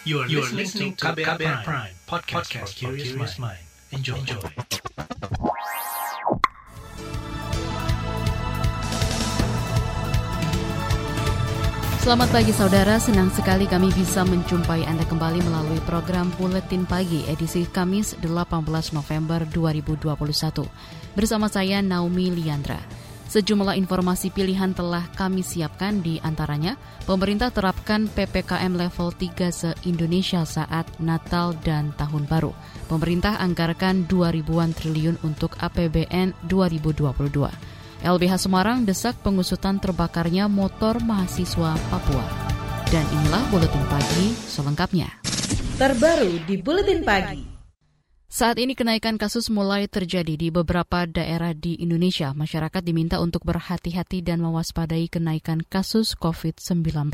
[0.00, 3.60] You are, you are listening to KBR, Prime, Prime podcast, podcast for curious mind.
[3.92, 4.16] Enjoy.
[4.16, 4.40] Enjoy.
[12.00, 17.68] Selamat pagi saudara, senang sekali kami bisa menjumpai Anda kembali melalui program Buletin Pagi edisi
[17.68, 20.64] Kamis 18 November 2021.
[21.12, 22.99] Bersama saya Naomi Liandra.
[23.30, 26.74] Sejumlah informasi pilihan telah kami siapkan di antaranya,
[27.06, 32.50] pemerintah terapkan PPKM level 3 se-Indonesia saat Natal dan Tahun Baru.
[32.90, 37.30] Pemerintah anggarkan 2 ribuan triliun untuk APBN 2022.
[38.02, 42.26] LBH Semarang desak pengusutan terbakarnya motor mahasiswa Papua.
[42.90, 45.06] Dan inilah Buletin Pagi selengkapnya.
[45.78, 47.59] Terbaru di Buletin Pagi.
[48.30, 52.30] Saat ini kenaikan kasus mulai terjadi di beberapa daerah di Indonesia.
[52.30, 57.10] Masyarakat diminta untuk berhati-hati dan mewaspadai kenaikan kasus COVID-19.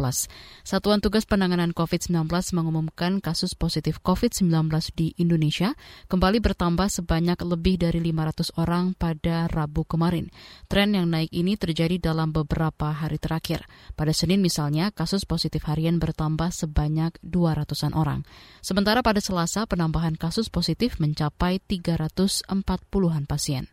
[0.61, 5.73] Satuan Tugas Penanganan COVID-19 mengumumkan kasus positif COVID-19 di Indonesia
[6.13, 10.29] kembali bertambah sebanyak lebih dari 500 orang pada Rabu kemarin.
[10.69, 13.65] Tren yang naik ini terjadi dalam beberapa hari terakhir.
[13.97, 18.21] Pada Senin misalnya, kasus positif harian bertambah sebanyak 200-an orang.
[18.61, 23.71] Sementara pada Selasa, penambahan kasus positif mencapai 340-an pasien.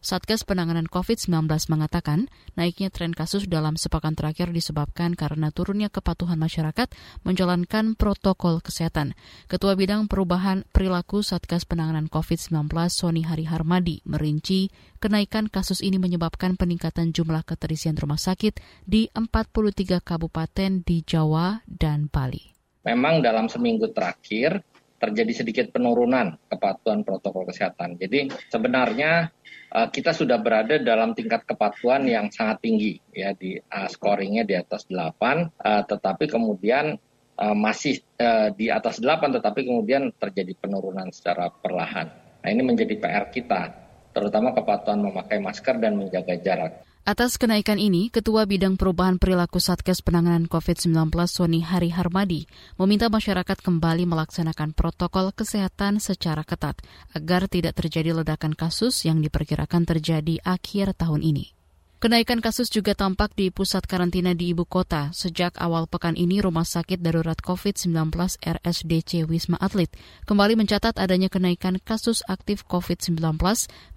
[0.00, 6.88] Satgas Penanganan COVID-19 mengatakan naiknya tren kasus dalam sepekan terakhir disebabkan karena turunnya kepatuhan masyarakat
[7.20, 9.12] menjalankan protokol kesehatan.
[9.44, 14.72] Ketua Bidang Perubahan Perilaku Satgas Penanganan COVID-19 Sony Hari Harmadi merinci
[15.04, 18.56] kenaikan kasus ini menyebabkan peningkatan jumlah keterisian rumah sakit
[18.88, 22.56] di 43 kabupaten di Jawa dan Bali.
[22.88, 24.64] Memang dalam seminggu terakhir
[25.00, 27.96] terjadi sedikit penurunan kepatuhan protokol kesehatan.
[27.96, 29.32] Jadi sebenarnya
[29.72, 34.54] uh, kita sudah berada dalam tingkat kepatuhan yang sangat tinggi ya di uh, scoringnya di
[34.60, 37.00] atas 8 uh, tetapi kemudian
[37.40, 42.12] uh, masih uh, di atas 8 tetapi kemudian terjadi penurunan secara perlahan.
[42.44, 43.72] Nah ini menjadi PR kita
[44.12, 46.84] terutama kepatuhan memakai masker dan menjaga jarak.
[47.00, 52.44] Atas kenaikan ini, Ketua Bidang Perubahan Perilaku Satgas Penanganan COVID-19 Sony Hari Harmadi
[52.76, 56.76] meminta masyarakat kembali melaksanakan protokol kesehatan secara ketat
[57.16, 61.59] agar tidak terjadi ledakan kasus yang diperkirakan terjadi akhir tahun ini.
[62.00, 65.12] Kenaikan kasus juga tampak di pusat karantina di ibu kota.
[65.12, 67.92] Sejak awal pekan ini, Rumah Sakit Darurat COVID-19
[68.40, 69.92] RSDC Wisma Atlet
[70.24, 73.20] kembali mencatat adanya kenaikan kasus aktif COVID-19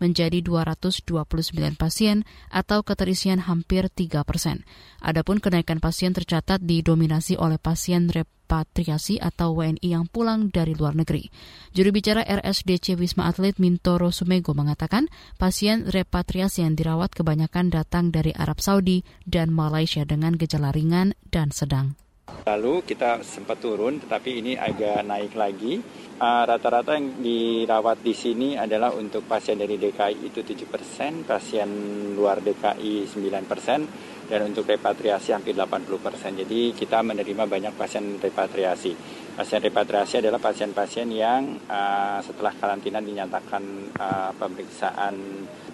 [0.04, 4.68] menjadi 229 pasien atau keterisian hampir 3 persen.
[5.00, 10.94] Adapun kenaikan pasien tercatat didominasi oleh pasien rep repatriasi atau WNI yang pulang dari luar
[10.94, 11.34] negeri.
[11.74, 15.10] Juru bicara RSDC Wisma Atlet Mintoro Sumego mengatakan
[15.42, 21.50] pasien repatriasi yang dirawat kebanyakan datang dari Arab Saudi dan Malaysia dengan gejala ringan dan
[21.50, 21.98] sedang.
[22.44, 25.80] Lalu kita sempat turun, tetapi ini agak naik lagi.
[26.20, 31.28] Ah, rata-rata uh, yang dirawat di sini adalah untuk pasien dari DKI itu 7 persen,
[31.28, 31.68] pasien
[32.16, 33.88] luar DKI 9 persen,
[34.28, 36.32] dan untuk repatriasi hampir 80 persen.
[36.36, 38.92] Jadi kita menerima banyak pasien repatriasi.
[39.36, 43.64] Pasien repatriasi adalah pasien-pasien yang uh, setelah karantina dinyatakan
[44.00, 45.16] uh, pemeriksaan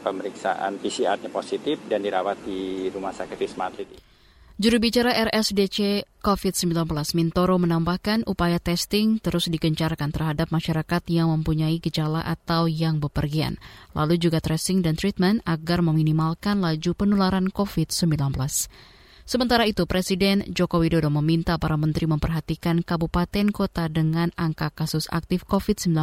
[0.02, 4.09] pemeriksaan PCR-nya positif dan dirawat di Rumah Sakit Wisma Atlet.
[4.59, 6.84] Juru bicara RSDC COVID-19
[7.16, 13.56] Mintoro menambahkan upaya testing terus digencarkan terhadap masyarakat yang mempunyai gejala atau yang bepergian,
[13.96, 18.36] lalu juga tracing dan treatment agar meminimalkan laju penularan COVID-19.
[19.29, 25.45] Sementara itu, Presiden Joko Widodo meminta para menteri memperhatikan kabupaten kota dengan angka kasus aktif
[25.45, 25.94] COVID-19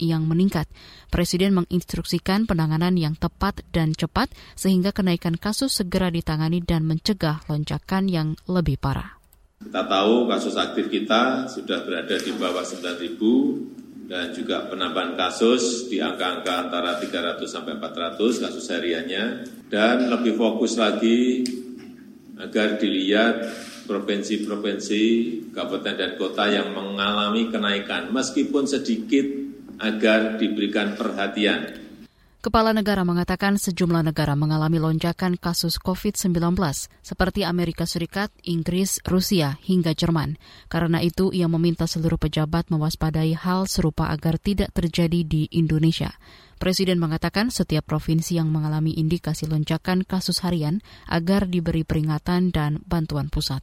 [0.00, 0.64] yang meningkat.
[1.12, 8.08] Presiden menginstruksikan penanganan yang tepat dan cepat sehingga kenaikan kasus segera ditangani dan mencegah lonjakan
[8.08, 9.20] yang lebih parah.
[9.60, 13.60] Kita tahu kasus aktif kita sudah berada di bawah 9 ribu
[14.08, 19.24] dan juga penambahan kasus di angka-angka antara 300 sampai 400 kasus hariannya
[19.68, 21.44] dan lebih fokus lagi
[22.40, 23.46] agar dilihat
[23.84, 25.02] provinsi-provinsi,
[25.50, 29.26] kabupaten dan kota yang mengalami kenaikan, meskipun sedikit,
[29.80, 31.79] agar diberikan perhatian.
[32.40, 36.56] Kepala negara mengatakan sejumlah negara mengalami lonjakan kasus COVID-19
[37.04, 40.40] seperti Amerika Serikat, Inggris, Rusia, hingga Jerman.
[40.72, 46.16] Karena itu, ia meminta seluruh pejabat mewaspadai hal serupa agar tidak terjadi di Indonesia.
[46.56, 50.80] Presiden mengatakan setiap provinsi yang mengalami indikasi lonjakan kasus harian
[51.12, 53.60] agar diberi peringatan dan bantuan pusat.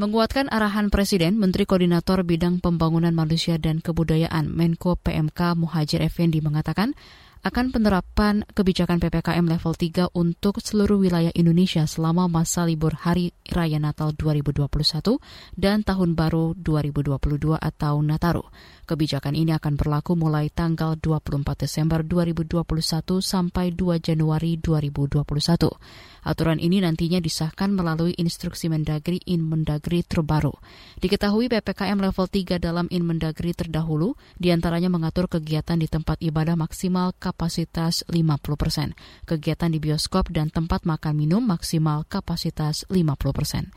[0.00, 6.96] Menguatkan arahan Presiden, Menteri Koordinator Bidang Pembangunan Manusia dan Kebudayaan Menko PMK Muhajir Effendi mengatakan
[7.40, 13.80] akan penerapan kebijakan PPKM level 3 untuk seluruh wilayah Indonesia selama masa libur Hari Raya
[13.80, 14.68] Natal 2021
[15.56, 18.44] dan Tahun Baru 2022 atau Nataru.
[18.84, 22.60] Kebijakan ini akan berlaku mulai tanggal 24 Desember 2021
[23.24, 25.24] sampai 2 Januari 2021.
[26.20, 30.52] Aturan ini nantinya disahkan melalui instruksi Mendagri in Mendagri terbaru.
[31.00, 36.60] Diketahui PPKM level 3 dalam in Mendagri terdahulu di antaranya mengatur kegiatan di tempat ibadah
[36.60, 43.70] maksimal kapasitas 50 persen, kegiatan di bioskop dan tempat makan minum maksimal kapasitas 50 persen.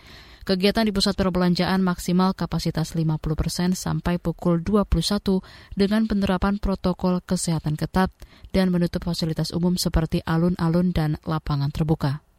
[0.43, 5.39] Kegiatan di pusat perbelanjaan maksimal kapasitas 50 persen sampai pukul 21
[5.77, 8.11] dengan penerapan protokol kesehatan ketat
[8.51, 12.32] dan menutup fasilitas umum seperti alun-alun dan lapangan terbuka.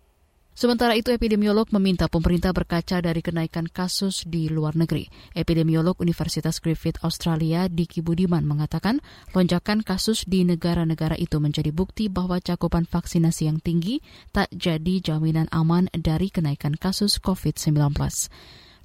[0.54, 5.10] Sementara itu, epidemiolog meminta pemerintah berkaca dari kenaikan kasus di luar negeri.
[5.34, 9.02] Epidemiolog Universitas Griffith Australia, Diki Budiman, mengatakan
[9.34, 13.98] lonjakan kasus di negara-negara itu menjadi bukti bahwa cakupan vaksinasi yang tinggi
[14.30, 17.74] tak jadi jaminan aman dari kenaikan kasus COVID-19.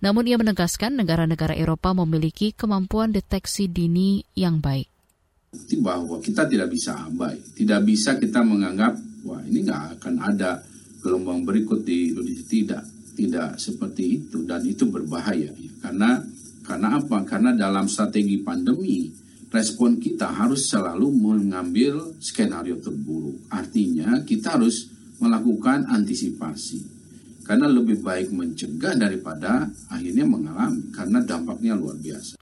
[0.01, 4.89] Namun ia menegaskan negara-negara Eropa memiliki kemampuan deteksi dini yang baik.
[5.85, 10.65] Bahwa kita tidak bisa abai, tidak bisa kita menganggap, wah ini nggak akan ada
[10.99, 12.83] gelombang berikut di Indonesia tidak
[13.15, 14.47] tidak seperti itu.
[14.47, 15.71] Dan itu berbahaya ya.
[15.83, 16.23] karena
[16.63, 17.25] karena apa?
[17.25, 19.09] Karena dalam strategi pandemi
[19.49, 23.49] respon kita harus selalu mengambil skenario terburuk.
[23.51, 24.87] Artinya kita harus
[25.19, 27.01] melakukan antisipasi.
[27.43, 32.38] Karena lebih baik mencegah daripada akhirnya mengalami karena dampaknya luar biasa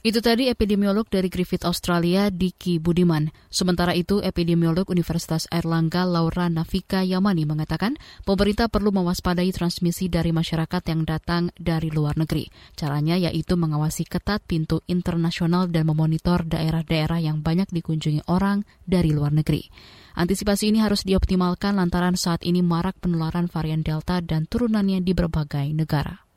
[0.00, 3.28] itu tadi epidemiolog dari Griffith Australia, Diki Budiman.
[3.52, 10.82] Sementara itu, epidemiolog Universitas Airlangga Laura Navika Yamani mengatakan pemerintah perlu mewaspadai transmisi dari masyarakat
[10.88, 12.48] yang datang dari luar negeri.
[12.72, 19.36] Caranya yaitu mengawasi ketat pintu internasional dan memonitor daerah-daerah yang banyak dikunjungi orang dari luar
[19.36, 19.68] negeri.
[20.16, 25.76] Antisipasi ini harus dioptimalkan lantaran saat ini marak penularan varian Delta dan turunannya di berbagai
[25.76, 26.29] negara.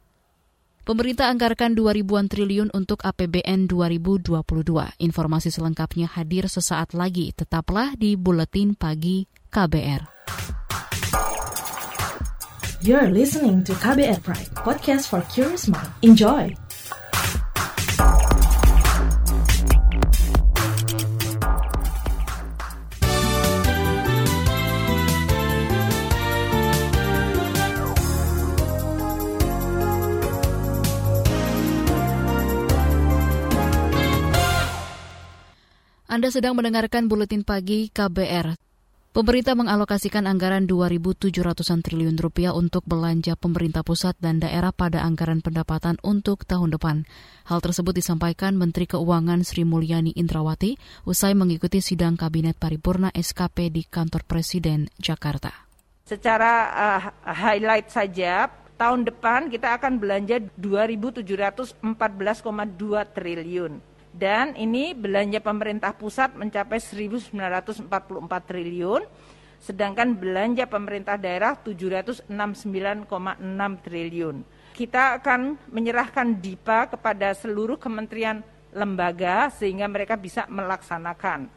[0.84, 4.36] Pemerintah anggarkan 2 ribuan triliun untuk APBN 2022.
[5.00, 7.32] Informasi selengkapnya hadir sesaat lagi.
[7.32, 10.12] Tetaplah di Buletin Pagi KBR.
[12.84, 15.88] You're listening to KBR Pride, podcast for curious mind.
[16.04, 16.52] Enjoy!
[36.14, 38.54] Anda sedang mendengarkan buletin pagi KBR.
[39.18, 45.98] Pemerintah mengalokasikan anggaran 2.700-an triliun rupiah untuk belanja pemerintah pusat dan daerah pada anggaran pendapatan
[46.06, 47.10] untuk tahun depan.
[47.50, 50.78] Hal tersebut disampaikan Menteri Keuangan Sri Mulyani Indrawati
[51.10, 55.50] usai mengikuti sidang Kabinet Paripurna SKP di kantor Presiden Jakarta.
[56.06, 61.82] Secara uh, highlight saja, tahun depan kita akan belanja 2.714,2
[63.18, 67.90] triliun dan ini belanja pemerintah pusat mencapai 1.944
[68.46, 69.02] triliun,
[69.58, 72.30] sedangkan belanja pemerintah daerah 769,6
[73.82, 74.38] triliun.
[74.74, 81.50] Kita akan menyerahkan DIPA kepada seluruh kementerian lembaga sehingga mereka bisa melaksanakan.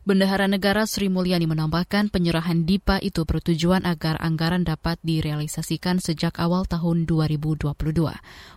[0.00, 6.64] Bendahara Negara Sri Mulyani menambahkan penyerahan DIPA itu bertujuan agar anggaran dapat direalisasikan sejak awal
[6.64, 7.68] tahun 2022.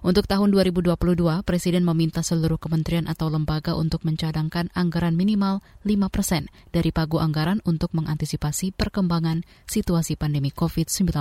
[0.07, 0.95] Untuk tahun 2022,
[1.44, 7.59] Presiden meminta seluruh kementerian atau lembaga untuk mencadangkan anggaran minimal 5 persen dari pagu anggaran
[7.68, 11.12] untuk mengantisipasi perkembangan situasi pandemi COVID-19.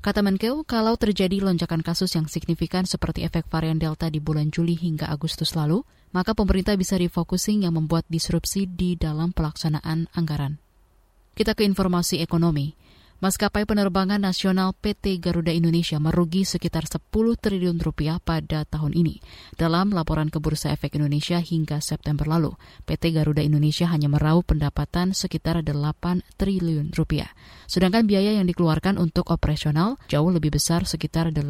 [0.00, 4.72] Kata Menkeu, kalau terjadi lonjakan kasus yang signifikan seperti efek varian Delta di bulan Juli
[4.72, 5.84] hingga Agustus lalu,
[6.16, 10.56] maka pemerintah bisa refocusing yang membuat disrupsi di dalam pelaksanaan anggaran.
[11.36, 12.72] Kita ke informasi ekonomi.
[13.16, 19.20] Maskapai penerbangan nasional PT Garuda Indonesia merugi sekitar 10 triliun rupiah pada tahun ini.
[19.56, 22.56] Dalam laporan ke Bursa Efek Indonesia hingga September lalu,
[22.88, 25.72] PT Garuda Indonesia hanya meraup pendapatan sekitar 8
[26.36, 27.32] triliun rupiah.
[27.68, 31.44] Sedangkan biaya yang dikeluarkan untuk operasional jauh lebih besar sekitar 18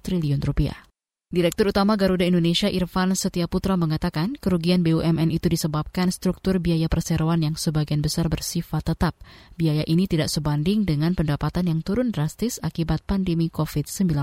[0.00, 0.93] triliun rupiah.
[1.32, 7.56] Direktur Utama Garuda Indonesia Irfan Setiaputra mengatakan kerugian BUMN itu disebabkan struktur biaya perseroan yang
[7.58, 9.18] sebagian besar bersifat tetap.
[9.58, 14.14] Biaya ini tidak sebanding dengan pendapatan yang turun drastis akibat pandemi COVID-19.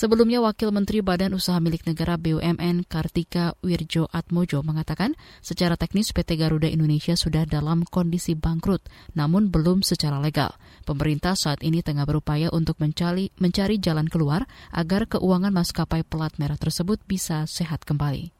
[0.00, 5.12] Sebelumnya, Wakil Menteri Badan Usaha Milik Negara BUMN Kartika Wirjo Atmojo mengatakan
[5.44, 8.80] secara teknis PT Garuda Indonesia sudah dalam kondisi bangkrut,
[9.12, 10.56] namun belum secara legal.
[10.88, 16.56] Pemerintah saat ini tengah berupaya untuk mencari, mencari jalan keluar agar keuangan maskapai pelat merah
[16.56, 18.32] tersebut bisa sehat kembali.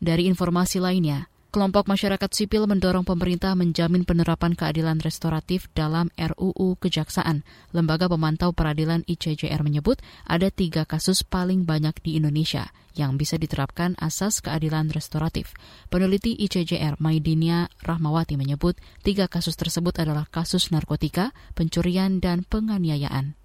[0.00, 7.44] Dari informasi lainnya, Kelompok masyarakat sipil mendorong pemerintah menjamin penerapan keadilan restoratif dalam RUU Kejaksaan.
[7.76, 14.00] Lembaga Pemantau Peradilan ICJR menyebut ada tiga kasus paling banyak di Indonesia yang bisa diterapkan
[14.00, 15.52] asas keadilan restoratif.
[15.92, 23.36] Peneliti ICJR Maidinia Rahmawati menyebut tiga kasus tersebut adalah kasus narkotika, pencurian, dan penganiayaan.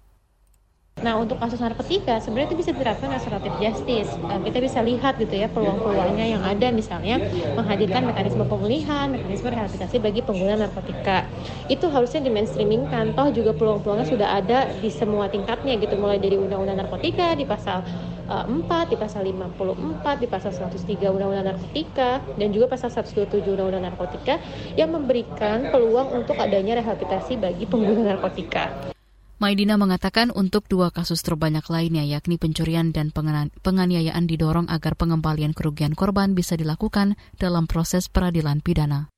[1.02, 4.10] Nah untuk kasus narkotika sebenarnya itu bisa diterapkan restoratif justice.
[4.18, 7.22] Uh, kita bisa lihat gitu ya peluang-peluangnya yang ada misalnya
[7.54, 11.26] menghadirkan mekanisme pemulihan, mekanisme rehabilitasi bagi pengguna narkotika.
[11.70, 13.14] Itu harusnya di mainstreamingkan.
[13.14, 17.86] Toh juga peluang-peluangnya sudah ada di semua tingkatnya gitu mulai dari undang-undang narkotika di pasal
[18.28, 23.84] uh, 4, di pasal 54, di pasal 103 Undang-Undang Narkotika dan juga pasal 127 Undang-Undang
[23.88, 24.38] Narkotika
[24.76, 28.97] yang memberikan peluang untuk adanya rehabilitasi bagi pengguna narkotika.
[29.38, 35.94] Maidina mengatakan untuk dua kasus terbanyak lainnya yakni pencurian dan penganiayaan didorong agar pengembalian kerugian
[35.94, 39.14] korban bisa dilakukan dalam proses peradilan pidana.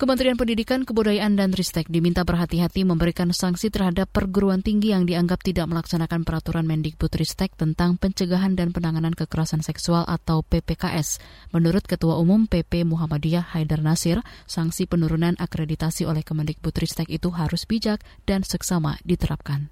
[0.00, 5.68] Kementerian Pendidikan, Kebudayaan, dan Ristek diminta berhati-hati memberikan sanksi terhadap perguruan tinggi yang dianggap tidak
[5.68, 11.20] melaksanakan peraturan Mendikbudristek tentang pencegahan dan penanganan kekerasan seksual atau PPKS.
[11.52, 18.00] Menurut Ketua Umum PP Muhammadiyah Haidar Nasir, sanksi penurunan akreditasi oleh Kemendikbudristek itu harus bijak
[18.24, 19.68] dan seksama diterapkan.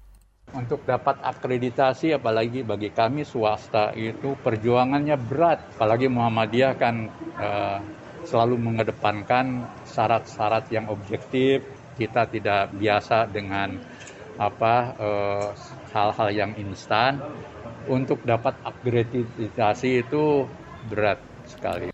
[0.53, 5.73] Untuk dapat akreditasi apalagi bagi kami swasta itu perjuangannya berat.
[5.73, 7.81] Apalagi Muhammadiyah kan uh,
[8.29, 11.65] selalu mengedepankan syarat-syarat yang objektif.
[11.97, 13.75] Kita tidak biasa dengan
[14.39, 15.47] apa eh,
[15.91, 17.17] hal-hal yang instan.
[17.89, 20.45] Untuk dapat akreditasi itu
[20.85, 21.17] berat
[21.49, 21.89] sekali.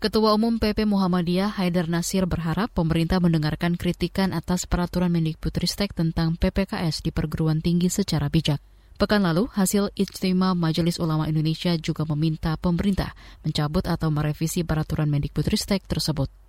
[0.00, 7.04] Ketua Umum PP Muhammadiyah Haidar Nasir berharap pemerintah mendengarkan kritikan atas peraturan Mendikbudristek tentang PPKS
[7.04, 8.73] di perguruan tinggi secara bijak.
[8.94, 13.10] Pekan lalu, hasil Ijtima Majelis Ulama Indonesia juga meminta pemerintah
[13.42, 16.43] mencabut atau merevisi peraturan Mendikbudristek tersebut.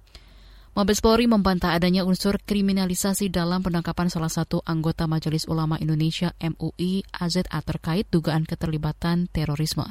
[0.76, 7.00] Mabes Polri membantah adanya unsur kriminalisasi dalam penangkapan salah satu anggota Majelis Ulama Indonesia MUI
[7.16, 9.88] AZA terkait dugaan keterlibatan terorisme.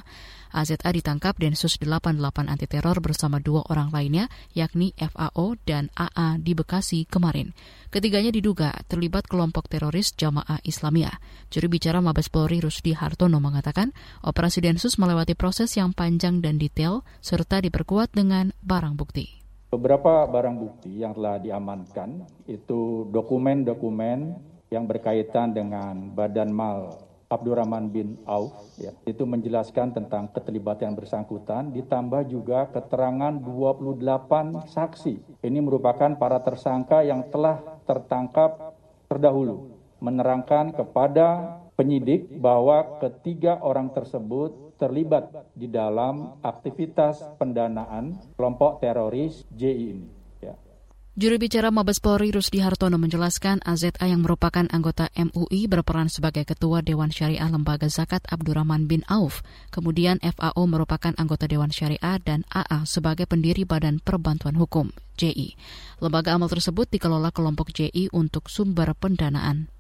[0.53, 2.21] AZA ditangkap Densus 88
[2.53, 7.57] anti teror bersama dua orang lainnya yakni FAO dan AA di Bekasi kemarin.
[7.89, 11.17] Ketiganya diduga terlibat kelompok teroris Jamaah Islamiyah.
[11.49, 17.09] Juru bicara Mabes Polri Rusdi Hartono mengatakan operasi Densus melewati proses yang panjang dan detail
[17.25, 19.44] serta diperkuat dengan barang bukti.
[19.75, 24.39] Beberapa barang bukti yang telah diamankan itu dokumen-dokumen
[24.71, 26.95] yang berkaitan dengan Badan Mal
[27.27, 35.43] Abdurrahman bin Auf ya, itu menjelaskan tentang keterlibatan bersangkutan ditambah juga keterangan 28 saksi.
[35.43, 38.79] Ini merupakan para tersangka yang telah tertangkap
[39.11, 49.49] terdahulu menerangkan kepada penyidik bahwa ketiga orang tersebut terlibat di dalam aktivitas pendanaan kelompok teroris
[49.49, 50.09] JI ini.
[50.45, 50.53] Ya.
[51.17, 56.85] Juru bicara Mabes Polri Rusdi Hartono menjelaskan AZA yang merupakan anggota MUI berperan sebagai Ketua
[56.85, 59.41] Dewan Syariah Lembaga Zakat Abdurrahman bin Auf.
[59.73, 65.57] Kemudian FAO merupakan anggota Dewan Syariah dan AA sebagai pendiri Badan Perbantuan Hukum JI.
[66.05, 69.74] Lembaga amal tersebut dikelola kelompok JI untuk sumber pendanaan.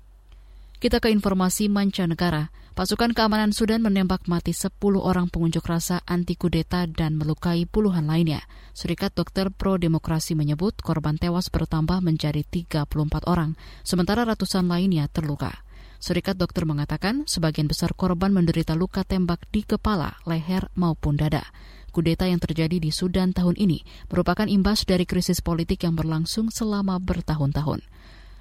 [0.83, 2.51] Kita ke informasi mancanegara.
[2.75, 8.43] Pasukan keamanan Sudan menembak mati 10 orang pengunjuk rasa anti kudeta dan melukai puluhan lainnya.
[8.75, 13.55] Serikat Dokter Pro Demokrasi menyebut korban tewas bertambah menjadi 34 orang,
[13.87, 15.65] sementara ratusan lainnya terluka.
[16.05, 21.49] Serikat dokter mengatakan sebagian besar korban menderita luka tembak di kepala, leher, maupun dada.
[21.97, 27.01] Kudeta yang terjadi di Sudan tahun ini merupakan imbas dari krisis politik yang berlangsung selama
[27.01, 27.81] bertahun-tahun.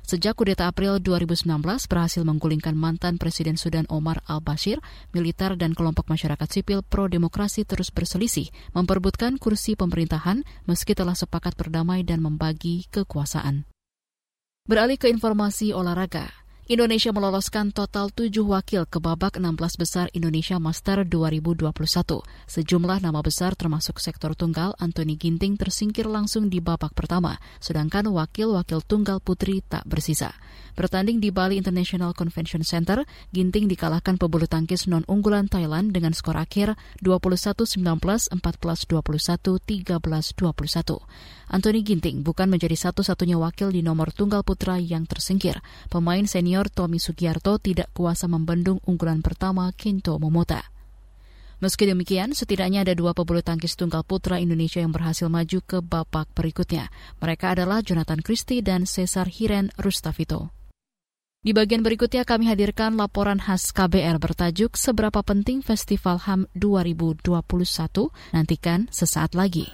[0.04, 1.48] Sejak kudeta April 2019
[1.88, 4.84] berhasil menggulingkan mantan Presiden Sudan Omar al-Bashir,
[5.16, 12.04] militer dan kelompok masyarakat sipil pro-demokrasi terus berselisih memperebutkan kursi pemerintahan meski telah sepakat berdamai
[12.04, 13.64] dan membagi kekuasaan.
[14.68, 16.28] Beralih ke informasi olahraga,
[16.64, 21.76] Indonesia meloloskan total tujuh wakil ke babak 16 besar Indonesia Master 2021.
[22.48, 28.80] Sejumlah nama besar termasuk sektor tunggal Anthony Ginting tersingkir langsung di babak pertama, sedangkan wakil-wakil
[28.80, 30.32] tunggal putri tak bersisa.
[30.74, 36.74] Bertanding di Bali International Convention Center, Ginting dikalahkan pebulu tangkis non-unggulan Thailand dengan skor akhir
[37.06, 37.78] 21-19,
[38.34, 38.34] 14-21,
[39.62, 40.98] 13-21.
[41.54, 45.62] Anthony Ginting bukan menjadi satu-satunya wakil di nomor tunggal putra yang tersingkir.
[45.94, 50.74] Pemain senior Tommy Sugiarto tidak kuasa membendung unggulan pertama Kinto Momota.
[51.62, 56.28] Meski demikian, setidaknya ada dua pebulu tangkis tunggal putra Indonesia yang berhasil maju ke babak
[56.36, 56.92] berikutnya.
[57.24, 60.63] Mereka adalah Jonathan Christie dan Cesar Hiren Rustavito.
[61.44, 67.20] Di bagian berikutnya kami hadirkan laporan khas KBR bertajuk Seberapa Penting Festival HAM 2021.
[68.32, 69.68] Nantikan sesaat lagi.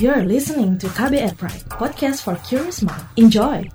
[0.00, 3.04] You're listening to KBR Pride, podcast for curious mind.
[3.20, 3.68] Enjoy!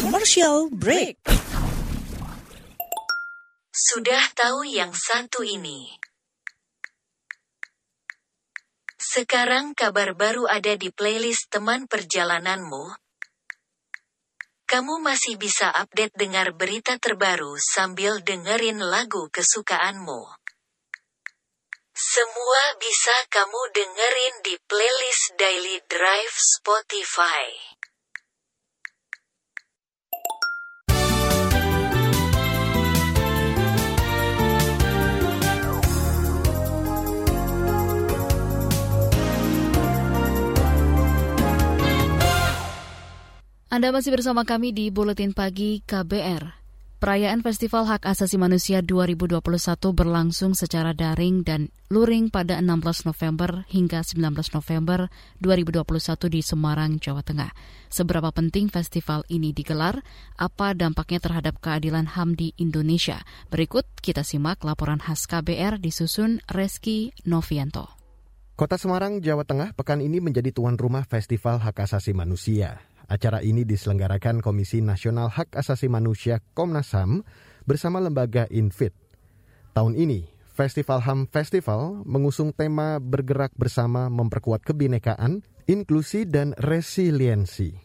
[0.00, 1.20] Commercial break.
[3.68, 5.97] Sudah tahu yang satu ini.
[9.08, 12.92] Sekarang kabar baru ada di playlist teman perjalananmu.
[14.68, 20.28] Kamu masih bisa update dengar berita terbaru sambil dengerin lagu kesukaanmu.
[21.96, 27.77] Semua bisa kamu dengerin di playlist Daily Drive Spotify.
[43.78, 46.50] Anda masih bersama kami di Buletin Pagi KBR.
[46.98, 49.38] Perayaan Festival Hak Asasi Manusia 2021
[49.94, 55.06] berlangsung secara daring dan luring pada 16 November hingga 19 November
[55.38, 55.94] 2021
[56.26, 57.54] di Semarang, Jawa Tengah.
[57.86, 60.02] Seberapa penting festival ini digelar?
[60.34, 63.22] Apa dampaknya terhadap keadilan HAM di Indonesia?
[63.46, 67.94] Berikut kita simak laporan khas KBR disusun Reski Novianto.
[68.58, 72.97] Kota Semarang, Jawa Tengah pekan ini menjadi tuan rumah Festival Hak Asasi Manusia.
[73.08, 77.24] Acara ini diselenggarakan Komisi Nasional Hak Asasi Manusia Komnas HAM
[77.64, 78.92] bersama lembaga Infit.
[79.72, 87.80] Tahun ini, Festival HAM Festival mengusung tema bergerak bersama memperkuat kebinekaan, inklusi, dan resiliensi.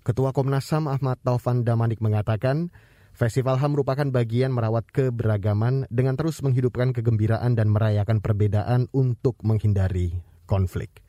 [0.00, 2.72] Ketua Komnas HAM Ahmad Taufan Damanik mengatakan,
[3.12, 10.24] Festival HAM merupakan bagian merawat keberagaman dengan terus menghidupkan kegembiraan dan merayakan perbedaan untuk menghindari
[10.48, 11.03] konflik.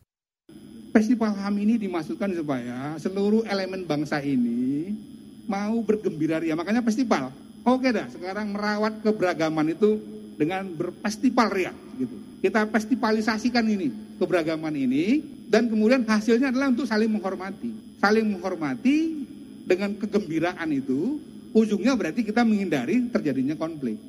[0.95, 4.95] Festival HAM ini dimaksudkan supaya seluruh elemen bangsa ini
[5.43, 6.55] mau bergembira ria.
[6.55, 7.35] Makanya festival.
[7.67, 9.99] Oke dah, sekarang merawat keberagaman itu
[10.39, 12.15] dengan berfestival ria gitu.
[12.39, 13.91] Kita festivalisasikan ini,
[14.23, 15.19] keberagaman ini
[15.51, 17.99] dan kemudian hasilnya adalah untuk saling menghormati.
[17.99, 19.27] Saling menghormati
[19.67, 21.19] dengan kegembiraan itu
[21.51, 23.99] ujungnya berarti kita menghindari terjadinya konflik.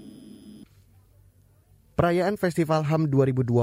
[1.96, 3.56] Perayaan Festival HAM 2021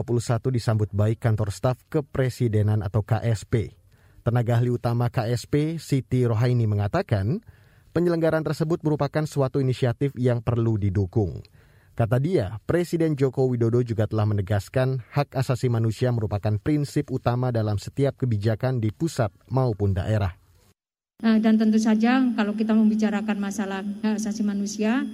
[0.50, 3.78] disambut baik kantor staf kepresidenan atau KSP.
[4.26, 7.46] Tenaga ahli utama KSP, Siti Rohaini mengatakan,
[7.94, 11.46] penyelenggaraan tersebut merupakan suatu inisiatif yang perlu didukung.
[11.94, 17.78] Kata dia, Presiden Joko Widodo juga telah menegaskan hak asasi manusia merupakan prinsip utama dalam
[17.78, 20.34] setiap kebijakan di pusat maupun daerah.
[21.22, 25.06] Dan tentu saja kalau kita membicarakan masalah hak asasi manusia,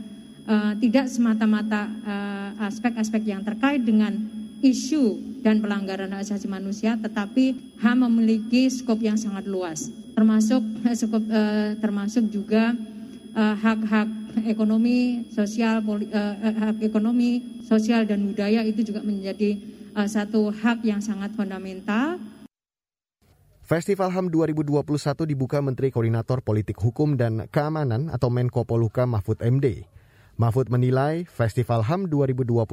[0.50, 4.18] uh, tidak semata-mata uh, aspek-aspek yang terkait dengan
[4.60, 10.60] isu dan pelanggaran hak asasi manusia, tetapi HAM memiliki skop yang sangat luas, termasuk
[10.98, 12.76] skop uh, termasuk juga
[13.40, 19.56] hak-hak uh, ekonomi, sosial, poli, uh, hak ekonomi, sosial dan budaya itu juga menjadi
[19.96, 22.20] uh, satu hak yang sangat fundamental.
[23.70, 29.86] Festival HAM 2021 dibuka Menteri Koordinator Politik Hukum dan Keamanan atau Menko Poluka Mahfud MD.
[30.39, 32.63] Mahfud menilai Festival HAM 2021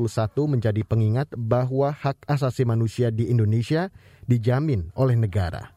[0.47, 3.91] menjadi pengingat bahwa hak asasi manusia di Indonesia
[4.23, 5.75] dijamin oleh negara.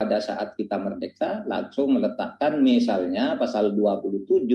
[0.00, 4.48] Pada saat kita merdeka langsung meletakkan misalnya pasal 27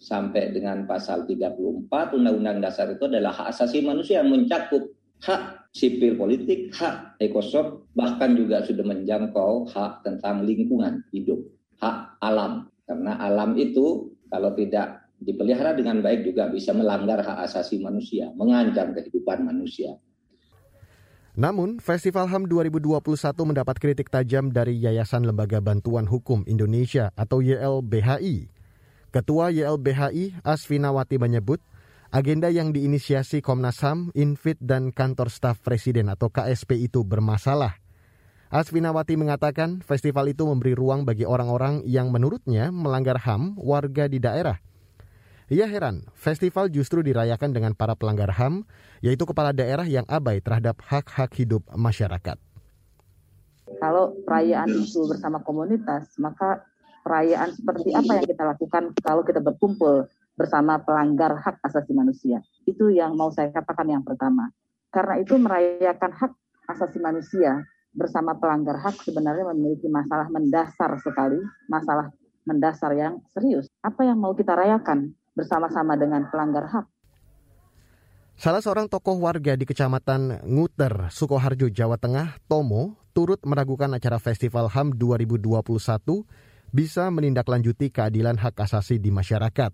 [0.00, 1.84] sampai dengan pasal 34
[2.16, 4.88] Undang-Undang Dasar itu adalah hak asasi manusia yang mencakup
[5.20, 11.44] hak sipil politik, hak ekosop, bahkan juga sudah menjangkau hak tentang lingkungan hidup,
[11.76, 12.72] hak alam.
[12.88, 18.90] Karena alam itu kalau tidak dipelihara dengan baik juga bisa melanggar hak asasi manusia, mengancam
[18.94, 19.96] kehidupan manusia.
[21.32, 23.00] Namun, Festival HAM 2021
[23.48, 28.52] mendapat kritik tajam dari Yayasan Lembaga Bantuan Hukum Indonesia atau YLBHI.
[29.08, 31.64] Ketua YLBHI Asfinawati menyebut,
[32.12, 37.80] agenda yang diinisiasi Komnas HAM, Infit, dan Kantor Staf Presiden atau KSP itu bermasalah.
[38.52, 44.60] Asfinawati mengatakan festival itu memberi ruang bagi orang-orang yang menurutnya melanggar HAM warga di daerah–
[45.50, 48.62] ia heran, festival justru dirayakan dengan para pelanggar HAM,
[49.02, 52.38] yaitu kepala daerah yang abai terhadap hak-hak hidup masyarakat.
[53.80, 56.62] Kalau perayaan itu bersama komunitas, maka
[57.02, 60.06] perayaan seperti apa yang kita lakukan kalau kita berkumpul
[60.38, 62.44] bersama pelanggar hak asasi manusia?
[62.68, 64.52] Itu yang mau saya katakan yang pertama.
[64.92, 66.32] Karena itu merayakan hak
[66.68, 72.12] asasi manusia bersama pelanggar hak sebenarnya memiliki masalah mendasar sekali, masalah
[72.48, 73.68] mendasar yang serius.
[73.84, 75.12] Apa yang mau kita rayakan?
[75.32, 76.84] Bersama-sama dengan pelanggar HAM.
[78.36, 84.72] Salah seorang tokoh warga di Kecamatan Nguter, Sukoharjo, Jawa Tengah, Tomo, turut meragukan acara Festival
[84.72, 85.62] HAM 2021
[86.72, 89.70] bisa menindaklanjuti keadilan hak asasi di masyarakat.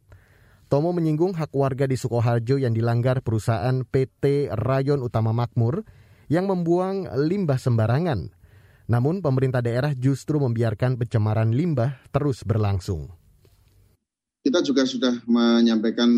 [0.68, 5.80] Tomo menyinggung hak warga di Sukoharjo yang dilanggar perusahaan PT Rayon Utama Makmur
[6.28, 8.36] yang membuang limbah sembarangan.
[8.88, 13.17] Namun pemerintah daerah justru membiarkan pencemaran limbah terus berlangsung.
[14.48, 16.08] Kita juga sudah menyampaikan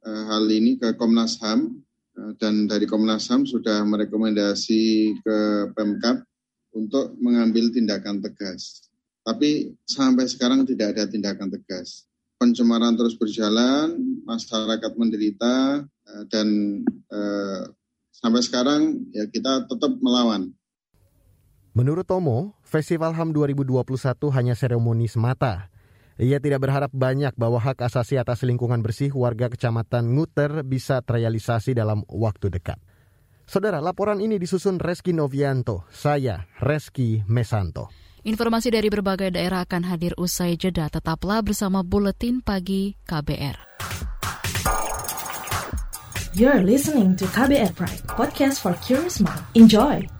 [0.00, 1.76] uh, hal ini ke Komnas HAM
[2.16, 5.38] uh, dan dari Komnas HAM sudah merekomendasi ke
[5.76, 6.24] Pemkap
[6.72, 8.88] untuk mengambil tindakan tegas.
[9.20, 16.48] Tapi sampai sekarang tidak ada tindakan tegas pencemaran terus berjalan, masyarakat menderita, eh, dan
[17.12, 17.62] eh,
[18.12, 18.80] sampai sekarang
[19.12, 20.52] ya kita tetap melawan.
[21.76, 25.68] Menurut Tomo, Festival HAM 2021 hanya seremoni semata.
[26.16, 31.76] Ia tidak berharap banyak bahwa hak asasi atas lingkungan bersih warga Kecamatan Nguter bisa terrealisasi
[31.76, 32.80] dalam waktu dekat.
[33.44, 37.92] Saudara, laporan ini disusun Reski Novianto, saya Reski Mesanto.
[38.26, 40.90] Informasi dari berbagai daerah akan hadir usai jeda.
[40.90, 43.54] Tetaplah bersama Buletin Pagi KBR.
[46.34, 49.40] You're listening to KBR Pride, podcast for curious mind.
[49.54, 50.15] Enjoy!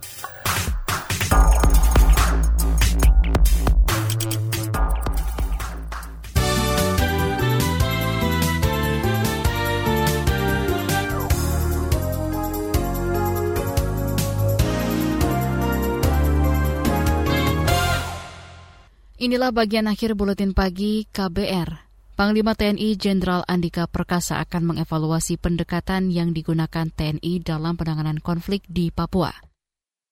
[19.27, 21.91] Inilah bagian akhir buletin pagi KBR.
[22.15, 28.95] Panglima TNI Jenderal Andika Perkasa akan mengevaluasi pendekatan yang digunakan TNI dalam penanganan konflik di
[28.95, 29.46] Papua.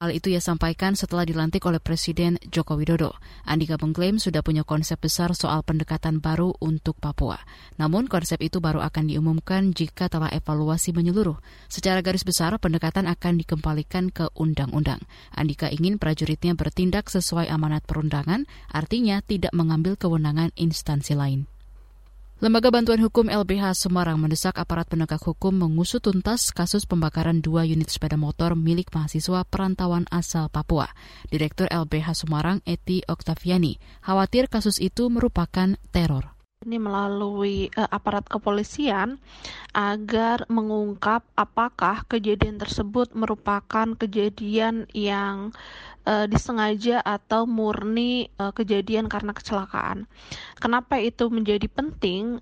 [0.04, 3.16] Hal itu ia sampaikan setelah dilantik oleh Presiden Joko Widodo.
[3.48, 7.40] Andika mengklaim sudah punya konsep besar soal pendekatan baru untuk Papua.
[7.80, 11.40] Namun konsep itu baru akan diumumkan jika telah evaluasi menyeluruh.
[11.72, 15.00] Secara garis besar, pendekatan akan dikembalikan ke undang-undang.
[15.32, 21.53] Andika ingin prajuritnya bertindak sesuai amanat perundangan, artinya tidak mengambil kewenangan instansi lain.
[22.44, 27.88] Lembaga Bantuan Hukum LBH Semarang mendesak aparat penegak hukum mengusut tuntas kasus pembakaran dua unit
[27.88, 30.92] sepeda motor milik mahasiswa perantauan asal Papua.
[31.32, 39.20] Direktur LBH Semarang Eti Oktaviani khawatir kasus itu merupakan teror ini melalui uh, aparat kepolisian
[39.76, 45.52] agar mengungkap apakah kejadian tersebut merupakan kejadian yang
[46.08, 50.08] uh, disengaja atau murni uh, kejadian karena kecelakaan.
[50.60, 52.40] Kenapa itu menjadi penting?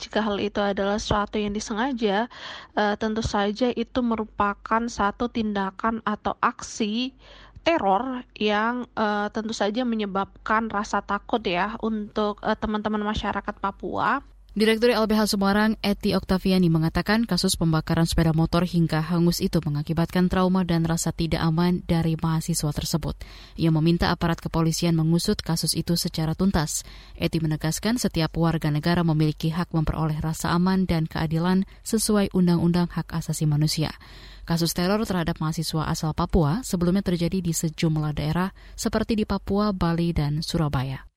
[0.00, 2.30] Jika hal itu adalah sesuatu yang disengaja,
[2.78, 7.14] uh, tentu saja itu merupakan satu tindakan atau aksi
[7.66, 14.22] teror yang uh, tentu saja menyebabkan rasa takut ya untuk uh, teman-teman masyarakat Papua.
[14.56, 20.64] Direktur LBH Semarang, Eti Oktaviani mengatakan kasus pembakaran sepeda motor hingga hangus itu mengakibatkan trauma
[20.64, 23.20] dan rasa tidak aman dari mahasiswa tersebut.
[23.60, 26.88] Ia meminta aparat kepolisian mengusut kasus itu secara tuntas.
[27.20, 33.12] Eti menegaskan setiap warga negara memiliki hak memperoleh rasa aman dan keadilan sesuai Undang-Undang Hak
[33.12, 33.92] Asasi Manusia.
[34.48, 40.16] Kasus teror terhadap mahasiswa asal Papua sebelumnya terjadi di sejumlah daerah seperti di Papua, Bali,
[40.16, 41.15] dan Surabaya.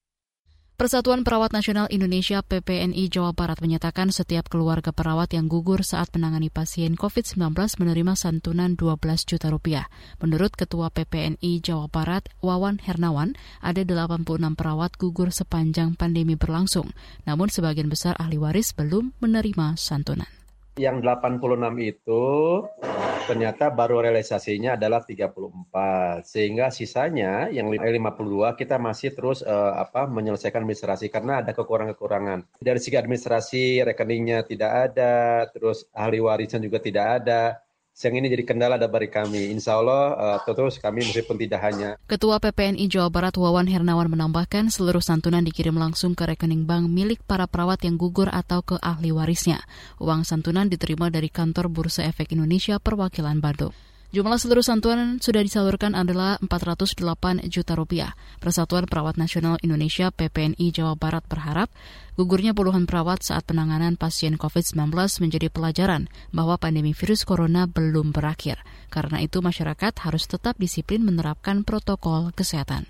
[0.80, 6.48] Persatuan Perawat Nasional Indonesia PPNI Jawa Barat menyatakan setiap keluarga perawat yang gugur saat menangani
[6.48, 7.52] pasien COVID-19
[7.84, 8.96] menerima santunan 12
[9.28, 9.92] juta rupiah.
[10.24, 14.24] Menurut Ketua PPNI Jawa Barat, Wawan Hernawan, ada 86
[14.56, 16.96] perawat gugur sepanjang pandemi berlangsung,
[17.28, 20.32] namun sebagian besar ahli waris belum menerima santunan.
[20.80, 22.24] Yang 86 itu
[23.30, 26.26] ternyata baru realisasinya adalah 34.
[26.26, 32.58] Sehingga sisanya yang 52 kita masih terus uh, apa menyelesaikan administrasi karena ada kekurangan-kekurangan.
[32.58, 37.62] Dari segi administrasi rekeningnya tidak ada, terus ahli warisan juga tidak ada
[38.08, 39.52] yang ini jadi kendala dari kami.
[39.52, 42.00] Insya Allah uh, terus kami meskipun tidak hanya.
[42.08, 47.20] Ketua PPNI Jawa Barat Wawan Hernawan menambahkan seluruh santunan dikirim langsung ke rekening bank milik
[47.28, 49.60] para perawat yang gugur atau ke ahli warisnya.
[50.00, 53.76] Uang santunan diterima dari kantor Bursa Efek Indonesia perwakilan Bandung.
[54.10, 58.18] Jumlah seluruh santunan sudah disalurkan adalah 408 juta rupiah.
[58.42, 61.70] Persatuan Perawat Nasional Indonesia PPNI Jawa Barat berharap
[62.18, 68.58] gugurnya puluhan perawat saat penanganan pasien COVID-19 menjadi pelajaran bahwa pandemi virus corona belum berakhir.
[68.90, 72.90] Karena itu masyarakat harus tetap disiplin menerapkan protokol kesehatan.